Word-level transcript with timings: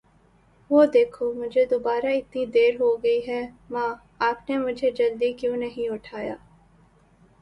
وه 0.69 0.85
دیکھو. 0.93 1.25
مجهے 1.33 1.65
دوباره 1.65 2.09
اتنی 2.11 2.45
دیر 2.55 2.73
ہو 2.81 2.89
گئی 3.03 3.19
ہے! 3.27 3.41
ماں، 3.69 3.91
آپ 4.29 4.49
نے 4.49 4.57
مجھے 4.57 4.91
جلدی 4.91 5.31
کیوں 5.33 5.55
نہیں 5.57 5.89
اٹھایا! 5.89 6.35